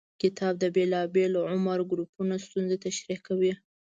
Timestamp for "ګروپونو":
1.91-2.33